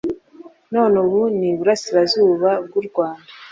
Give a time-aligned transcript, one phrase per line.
[0.73, 3.31] none ubu ni uburasirazuba bw’u Rwanda.